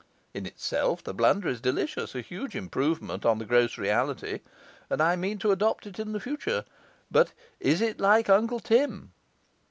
[0.33, 4.39] in itself, the blunder is delicious, a huge improvement on the gross reality,
[4.89, 6.65] and I mean to adopt it in the future;
[7.11, 9.11] but is it like Uncle Tim?